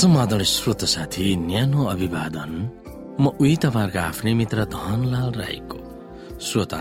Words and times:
समाधान 0.00 0.42
श्रोत 0.48 0.84
साथी 0.88 1.24
न्यानो 1.36 1.84
अभिवादन। 1.84 2.52
म 3.20 3.36
उही 3.36 3.56
तपाईँहरूको 3.60 4.00
आफ्नै 4.00 4.32
मित्र 4.32 4.64
धनलाल 4.72 5.30
राईको। 5.36 5.78
श्रोता 6.40 6.80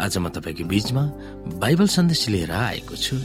आज 0.00 0.16
म 0.16 0.32
तपाईँको 0.32 0.64
बीचमा 0.64 1.02
बाइबल 1.60 1.86
सन्देश 1.92 2.22
लिएर 2.32 2.52
आएको 2.56 2.96
छु। 2.96 3.20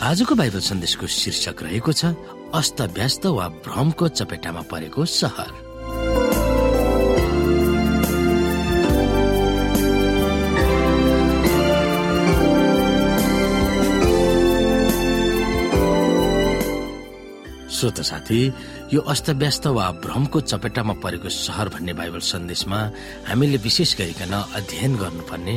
आजको 0.00 0.34
बाइबल 0.40 0.60
सन्देशको 0.72 1.04
शीर्षक 1.04 1.62
रहेको 1.68 1.92
छ 1.92 2.16
अस्त 2.56 2.80
व्यस्त 2.96 3.26
वा 3.28 3.48
भ्रमको 3.60 4.08
चपेटामा 4.08 4.62
परेको 4.72 5.04
सहर। 5.04 5.52
श्रोत 17.78 18.00
साथी 18.02 18.40
यो 18.88 19.00
अस्तव्यस्त 19.04 19.66
वा 19.68 19.86
भ्रमको 20.00 20.40
चपेटामा 20.40 20.94
परेको 21.04 21.28
सहर 21.28 21.68
भन्ने 21.68 21.92
बाइबल 21.92 22.22
सन्देशमा 22.24 22.78
हामीले 23.28 23.58
विशेष 23.60 23.90
गरिकन 24.00 24.32
अध्ययन 24.32 24.96
गर्नुपर्ने 24.96 25.56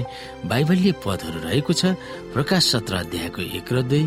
बाइबलीय 0.52 0.91
पदहरू 0.99 1.39
रहेको 1.48 1.73
छ। 1.73 1.95
प्रकाश 2.36 2.63
सत्र 2.72 2.94
अध्यायको 3.08 3.41
एक 3.55 3.72
र 3.72 3.81
दुई 3.88 4.03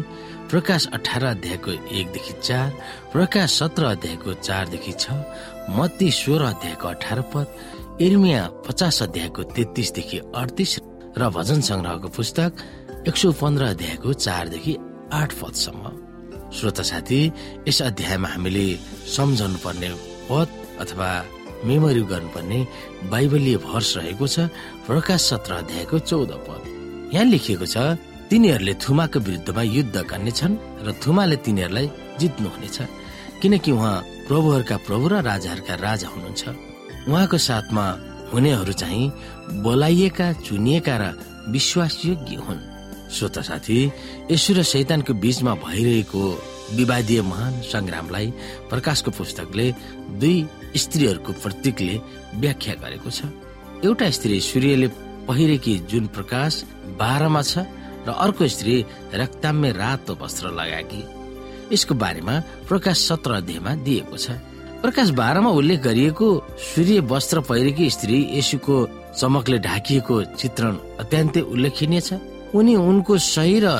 प्रकाश 0.52 0.86
अठार 0.92 1.24
अध्यायको 1.24 1.70
एकदेखि 1.72 2.34
चार 2.44 2.68
प्रकाश 3.12 3.48
सत्र 3.58 3.84
अध्यायको 3.96 4.32
चारदेखि 4.44 4.92
छ 4.92 5.04
मत्ती 5.72 6.10
सोह्र 6.20 6.44
अध्यायको 6.52 6.88
अठार 6.88 7.20
पद 7.32 7.46
इर्मिया 8.04 8.42
पचास 8.68 9.02
अध्यायको 9.08 9.42
तेत्तिसदेखि 9.56 10.18
अडतिस 10.36 10.72
र 11.16 11.28
भजन 11.32 11.60
संग्रहको 11.64 12.08
पुस्तक 12.12 12.50
एक 13.08 13.16
सौ 13.16 13.32
पन्ध्र 13.40 13.72
अध्यायको 13.72 14.12
चारदेखि 14.12 14.76
आठ 15.12 15.32
पदसम्म। 15.40 16.03
श्रोता 16.54 16.82
साथी 16.82 17.20
यस 17.68 17.80
अध्यायमा 17.82 18.28
हामीले 18.28 18.66
सम्झाउनु 19.10 19.58
पर्ने 19.64 19.88
पद 20.30 20.48
अथवा 20.82 21.08
मेमोरी 21.66 22.02
गर्नुपर्ने 22.10 22.58
बाइबलीय 23.10 23.56
भर्स 23.66 23.90
रहेको 23.96 24.26
छ 24.34 24.46
प्रकाश 24.86 25.20
सत्र 25.30 25.52
अध्यायको 25.62 25.98
चौध 25.98 26.32
पद। 26.46 26.62
यहाँ 27.14 27.26
लेखिएको 27.26 27.66
छ 27.66 27.76
तिनीहरूले 28.30 28.74
थुमाको 28.82 29.18
विरुद्धमा 29.26 29.62
युद्ध 29.76 29.96
गर्नेछन् 30.10 30.54
र 30.86 30.94
थुमाले 31.02 31.36
तिनीहरूलाई 31.44 31.86
जित्नुहुनेछ 32.20 32.78
किनकि 33.42 33.70
उहाँ 33.74 33.96
प्रभुहरूका 34.28 34.76
प्रभु 34.86 35.06
र 35.10 35.14
राजाहरूका 35.30 35.74
राजा 35.86 36.08
हुनुहुन्छ। 36.14 36.42
उहाँको 37.10 37.38
साथमा 37.48 37.84
हुनेहरू 38.32 38.72
चाहिँ 38.80 39.12
बोलाइएका 39.64 40.26
चुनिएका 40.46 40.94
र 41.02 41.04
विश्वासयोग्य 41.50 42.36
हुन्। 42.46 42.73
श्रोता 43.12 43.42
साथी 43.42 43.78
यसु 44.30 44.54
र 44.54 44.62
शैतानको 44.62 45.12
बीचमा 45.14 45.54
भइरहेको 45.64 46.22
विवादीय 46.76 47.20
महान 47.22 47.60
संग्रामलाई 47.62 48.26
प्रकाशको 48.70 49.10
पुस्तकले 49.10 49.66
दुई 50.20 50.36
स्त्रीहरूको 50.76 51.32
प्रतीकले 51.42 52.00
व्याख्या 52.40 52.74
गरेको 52.82 53.10
छ। 53.10 53.28
एउटा 53.84 54.10
स्त्री 54.10 54.40
सूर्यले 54.40 54.88
पहिरेकी 55.28 55.74
जुन 55.90 56.06
प्रकाश 56.16 56.64
बाह्रमा 56.98 57.42
छ 57.42 57.68
र 58.06 58.10
अर्को 58.10 58.48
स्त्री 58.48 58.74
रक्ताम्य 59.14 59.72
रातो 59.72 60.18
वस्त्र 60.20 60.50
लगाएकी। 60.58 61.02
यसको 61.72 61.94
बारेमा 61.94 62.34
प्रकाश 62.68 62.96
सत्र 63.08 63.30
अध्यायमा 63.40 63.72
दिएको 63.84 64.16
छ। 64.16 64.36
प्रकाश 64.82 65.10
बाह्रमा 65.20 65.50
उल्लेख 65.50 65.80
गरिएको 65.80 66.28
सूर्य 66.72 67.00
वस्त्र 67.12 67.40
पहिरेकी 67.48 67.88
स्त्री 67.90 68.16
यसुको 68.38 68.76
चमकले 69.16 69.58
ढाकिएको 69.64 70.16
चित्रण 70.36 70.74
अत्यन्तै 71.00 71.40
उल्लेखनीय 71.40 72.00
छ। 72.00 72.12
उनी 72.54 72.74
उनको 72.78 73.18
सही 73.18 73.58
र 73.64 73.76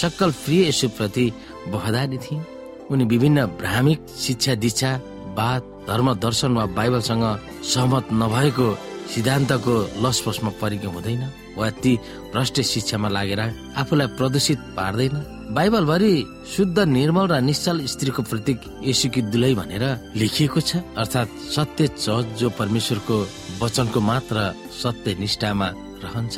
सकल 0.00 0.30
प्रिय 0.44 0.88
प्रति 0.96 1.26
वफादारी 1.68 2.18
थिए 2.18 2.44
उनी 2.90 3.04
विभिन्न 3.04 3.46
भ्रामिक 3.60 4.06
शिक्षा 4.18 4.54
दीक्षा 4.62 4.90
वाद 5.38 5.62
धर्म 5.88 6.12
दर्शन 6.14 6.52
वा 6.56 6.64
बाइबलसँग 6.78 7.24
सहमत 7.72 8.08
नभएको 8.12 8.68
सिद्धान्तको 9.14 9.74
लसपसमा 10.04 10.50
परेको 10.60 10.88
हुँदैन 10.90 11.22
वा 11.58 11.68
ती 11.82 11.92
भ्रष्ट 12.32 12.60
शिक्षामा 12.72 13.08
लागेर 13.08 13.40
आफूलाई 13.76 14.06
प्रदूषित 14.18 14.58
पार्दैन। 14.76 15.16
बाइबलभरि 15.54 16.14
शुद्ध 16.54 16.78
निर्मल 16.88 17.26
र 17.28 17.40
निश्चल 17.40 17.84
स्त्रीको 17.92 18.22
प्रतीक 18.30 18.58
यसुकी 18.88 19.22
दुलै 19.32 19.52
भनेर 19.54 19.84
लेखिएको 20.16 20.60
छ। 20.60 20.80
अर्थात् 20.96 21.36
सत्य 21.54 21.86
चौध 22.00 22.26
जो 22.40 22.48
परमेश्वरको 22.58 23.16
वचनको 23.62 24.00
मात्र 24.00 24.36
सत्य 24.82 25.14
निष्ठामा 25.20 25.68
रहन्छ। 26.04 26.34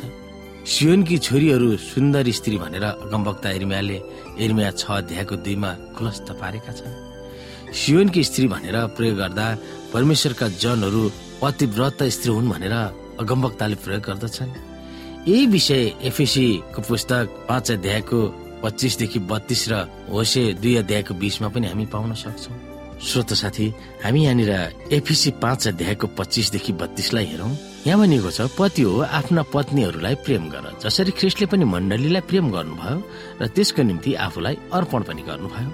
सियोनकी 0.67 1.17
छोरीहरू 1.17 1.67
सुन्दर 1.79 2.29
स्त्री 2.37 2.57
भनेर 2.59 2.83
अगमवक्ता 2.83 3.49
इर्मियाले 3.57 3.97
इर्मिया 4.43 4.71
छ 4.71 4.83
अध्यायको 4.91 5.35
दुईमा 5.39 5.71
खुलस्त 5.95 6.27
पारेका 6.41 6.71
छन्। 6.75 6.93
सियोनकी 7.71 8.23
स्त्री 8.23 8.47
भनेर 8.51 8.75
प्रयोग 8.91 9.15
गर्दा 9.17 9.47
परमेश्वरका 9.93 10.47
जनहरू 10.59 11.03
पतिव्रत 11.41 12.03
स्त्री 12.15 12.31
हुन् 12.35 12.51
भनेर 12.51 12.75
अगमवक्ताले 13.23 13.75
प्रयोग 13.79 14.03
गर्दछन्। 14.07 14.51
यही 15.31 15.45
विषय 15.55 15.81
एफएसीको 16.03 16.81
पुस्तक 16.83 17.23
पाँच 17.47 17.71
अध्यायको 17.71 18.19
पच्चिसदेखि 18.63 19.19
बत्तीस 19.31 19.63
र 19.71 19.73
होसे 20.11 20.43
दुई 20.59 20.75
अध्यायको 20.83 21.13
बिचमा 21.15 21.47
पनि 21.47 21.67
हामी 21.67 21.85
पाउन 21.87 22.13
सक्छौँ। 22.13 22.59
श्रोत 22.99 23.33
साथी 23.39 23.67
हामी 24.03 24.19
यहाँनिर 24.25 24.51
एफिसी 24.91 25.31
पाँच 25.39 25.67
अध्यायको 25.67 26.07
पच्चिसदेखि 26.19 26.71
बत्तीसलाई 26.75 27.25
हेरौँ। 27.31 27.55
यहाँ 27.87 27.99
भनिएको 27.99 28.31
छ 28.35 28.51
पति 28.59 28.81
हो 28.83 28.99
आफ्ना 28.99 29.41
पत्नीहरूलाई 29.47 30.15
प्रेम 30.27 30.43
गर। 30.51 30.65
जसरी 30.83 31.11
ख्रिस्टले 31.15 31.45
पनि 31.47 31.65
मण्डलीलाई 31.71 32.21
प्रेम 32.27 32.51
गर्नुभयो 32.51 32.95
र 33.39 33.47
त्यसको 33.55 33.81
निम्ति 33.87 34.11
आफूलाई 34.27 34.55
अर्पण 34.75 35.01
पनि 35.07 35.21
गर्नुभयो। 35.23 35.69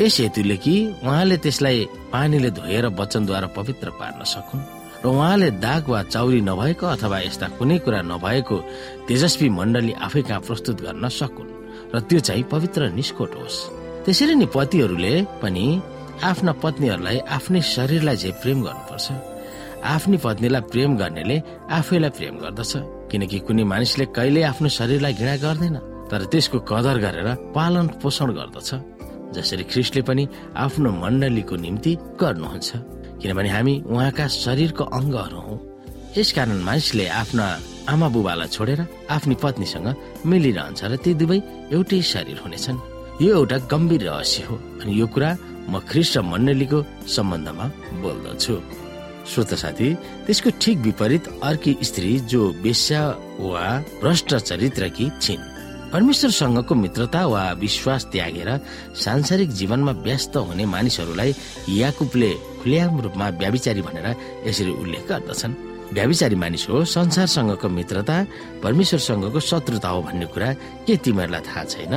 यस 0.00 0.16
हेतुले 0.20 0.56
कि 0.64 0.74
उहाँले 1.04 1.36
त्यसलाई 1.44 1.76
पानीले 2.08 2.50
धोएर 2.56 2.86
वचनद्वारा 2.96 3.48
पवित्र 3.52 3.88
पार्न 4.00 4.24
सकुन् 4.24 4.64
र 5.04 5.06
उहाँले 5.12 5.48
दाग 5.60 5.84
वा 5.92 6.02
चाउरी 6.08 6.40
नभएको 6.48 6.86
अथवा 6.88 7.18
यस्ता 7.28 7.46
कुनै 7.60 7.78
कुरा 7.84 8.00
नभएको 8.16 8.56
तेजस्वी 9.04 9.48
मण्डली 9.52 9.92
आफै 10.08 10.22
कहाँ 10.24 10.40
प्रस्तुत 10.48 10.76
गर्न 10.88 11.04
सकुन् 11.20 11.52
र 11.92 12.00
त्यो 12.00 12.18
चाहिँ 12.24 12.48
पवित्र 12.48 12.88
निष्कोट 12.96 13.32
होस्। 13.36 13.56
त्यसरी 14.08 14.34
नै 14.40 14.48
पतिहरूले 14.56 15.14
पनि 15.44 15.66
आफ्ना 16.24 16.52
पत्नीहरूलाई 16.64 17.18
आफ्नै 17.36 17.60
शरीरलाई 17.76 18.32
प्रेम 18.40 18.58
गर्नुपर्छ। 18.64 19.27
आफ्नी 19.84 20.16
पत्नीलाई 20.24 20.62
प्रेम 20.72 20.96
गर्नेले 20.96 21.36
आफैलाई 21.70 22.10
प्रेम 22.18 22.34
गर्दछ। 22.42 22.72
किनकि 23.10 23.38
कुनै 23.46 23.64
मानिसले 23.64 24.04
कहिले 24.16 24.42
आफ्नो 24.50 24.68
शरीरलाई 24.68 25.14
घृणा 25.14 25.36
गर्दैन 25.44 25.76
तर 26.10 26.20
त्यसको 26.32 26.58
कदर 26.70 26.96
गरेर 27.04 27.28
पालन 27.56 27.86
पोषण 28.02 28.28
गर्दछ। 28.38 28.70
जसरी 29.36 29.64
ख्रिस्टले 29.70 30.02
पनि 30.08 30.24
आफ्नो 30.56 30.90
मण्डलीको 31.02 31.54
निम्ति 31.56 31.92
गर्नुहुन्छ। 32.20 32.70
किनभने 33.20 33.50
हामी 33.56 33.74
उहाँका 33.92 34.26
शरीरको 34.44 34.84
अङ्गहरू 34.98 35.40
हौ। 35.46 35.54
यसकारण 36.16 36.58
मानिसले 36.68 37.06
आफ्ना 37.22 37.44
आमा 37.92 38.08
बुबालाई 38.14 38.48
छोडेर 38.48 38.80
आफ्नी 39.10 39.34
पत्नीसँग 39.42 39.88
मिलिरहन्छ 40.26 40.80
र 40.90 40.96
ती 41.04 41.10
दुवै 41.20 41.38
एउटै 41.72 42.00
शरीर 42.12 42.38
हुनेछन्। 42.44 42.78
यो 43.22 43.30
एउटा 43.36 43.56
गम्भीर 43.72 44.02
रहस्य 44.08 44.42
हो 44.48 44.54
अनि 44.80 44.92
यो 45.00 45.06
कुरा 45.12 45.30
म 45.68 45.74
ख्रिस्ट 45.88 46.18
मण्डलीको 46.32 46.78
सम्बन्धमा 47.14 47.66
बोल्दछु। 48.02 48.54
श्रोत 49.28 49.54
साथी 49.54 49.94
त्यसको 50.26 50.50
ठिक 50.60 50.78
विपरीत 50.78 51.24
अर्की 51.42 51.76
स्त्री 51.82 52.18
जो 52.32 52.48
वेश्या 52.62 53.02
वा 53.40 53.66
भ्रष्ट 54.00 54.34
चरित्रकी 54.34 55.10
छिन्। 55.20 55.42
परमेश्वरसँगको 55.92 56.74
मित्रता 56.74 57.24
वा 57.26 57.42
विश्वास 57.60 58.04
त्यागेर 58.12 58.50
सांसारिक 58.96 59.50
जीवनमा 59.50 59.92
व्यस्त 60.04 60.36
हुने 60.36 60.64
मानिसहरूलाई 60.66 61.34
याकुपले 61.70 62.30
खुल्याम 62.60 63.00
रूपमा 63.00 63.28
व्याविचारी 63.40 63.82
भनेर 63.82 64.06
यसरी 64.46 64.72
उल्लेख 64.72 65.08
गर्दछन्। 65.08 65.54
व्याविचारी 65.92 66.36
मानिस 66.36 66.68
हो 66.68 66.84
संसारसँगको 66.84 67.68
मित्रता 67.68 68.16
परमेश्वरसँगको 68.62 69.40
शत्रुता 69.40 69.88
हो 69.88 70.02
भन्ने 70.02 70.26
कुरा 70.26 70.52
के 70.86 70.96
तिमीहरूलाई 70.96 71.40
थाहा 71.40 71.64
छैन? 71.64 71.94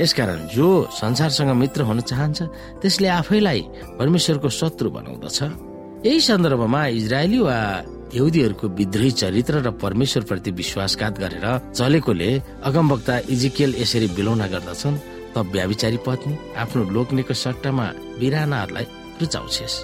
यसकारण 0.00 0.46
जो 0.54 0.66
संसारसँग 0.90 1.50
मित्र 1.54 1.82
हुन 1.82 2.00
चाहन्छ 2.00 2.42
त्यसले 2.82 3.08
आफैलाई 3.08 3.60
परमेश्वरको 3.98 4.48
शत्रु 4.48 4.90
बनाउँदछ। 4.90 5.69
यही 6.00 6.20
सन्दर्भमा 6.24 6.80
इजरायली 6.96 7.38
वा 7.44 7.56
यहुदीहरूको 8.16 8.66
विद्रोही 8.72 9.10
चरित्र 9.20 9.54
र 9.66 9.70
परमेश्वर 9.84 10.22
प्रति 10.24 10.50
विश्वासघात 10.60 11.18
गरेर 11.20 11.44
चलेकोले 11.76 12.30
अगमवक्ता 12.68 13.16
इजिकेल 13.28 13.74
यसरी 13.80 14.08
बिलौना 14.16 14.46
गर्दछन् 14.48 14.96
त 15.34 15.44
व्याविचारी 15.52 15.98
पत्नी 16.06 16.34
आफ्नो 16.56 16.82
लोग्नेको 16.96 17.34
सट्टामा 17.44 17.86
बिरानाहरूलाई 18.20 18.86
रुचाउँछेस्। 19.20 19.76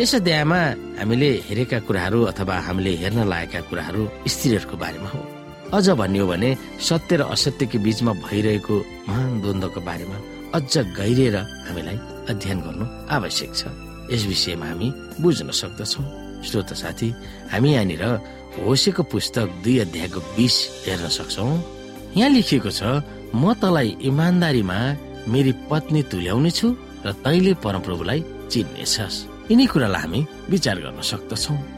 यस 0.00 0.14
अध्यायमा 0.14 0.60
हामीले 1.02 1.30
हेरेका 1.48 1.78
कुराहरू 1.90 2.20
अथवा 2.30 2.54
हामीले 2.66 2.92
हेर्न 3.02 3.20
लागेका 3.26 3.60
कुराहरू 3.66 4.02
स्त्रीहरूको 4.30 4.76
बारेमा 4.78 5.10
हो। 5.10 5.20
अझ 5.74 5.86
भन्यो 5.90 6.24
भने 6.30 6.50
सत्य 6.88 7.16
र 7.18 7.22
असत्यको 7.34 7.78
बीचमा 7.82 8.12
भइरहेको 8.30 8.76
महान 9.08 9.30
द्वन्द्वको 9.42 9.80
बारेमा 9.90 10.16
अझ 10.54 10.72
गहिरिएर 10.98 11.36
हामीलाई 11.66 11.98
अध्ययन 12.30 12.58
गर्नु 12.62 12.84
आवश्यक 13.10 13.52
छ। 13.58 13.87
यस 14.12 14.22
विषयमा 14.26 14.66
हामी 14.66 14.88
बुझ्न 15.20 15.50
सक्दछौ। 15.60 16.02
श्रोत 16.46 16.72
साथी 16.82 17.08
हामी 17.52 17.70
यहाँनिर 17.72 18.04
होसेको 18.64 19.02
पुस्तक 19.12 19.46
दुई 19.64 19.78
अध्यायको 19.84 20.20
बिस 20.36 20.56
हेर्न 20.86 21.08
सक्छौ। 21.18 21.46
यहाँ 22.16 22.30
लेखिएको 22.30 22.70
छ 22.70 22.82
म 23.34 23.52
तलाई 23.60 23.96
इमान्दारीमा 24.08 24.78
मेरी 25.28 25.52
पत्नी 25.70 26.02
तुल्याउने 26.10 26.50
छु 26.50 26.66
र 27.04 27.12
तैले 27.24 27.52
परमप्रभुलाई 27.64 28.20
चिन्नेछस्। 28.50 29.16
यिनै 29.50 29.66
कुरालाई 29.72 30.02
हामी 30.02 30.20
विचार 30.50 30.76
गर्न 30.84 31.00
सक्दछौँ। 31.02 31.77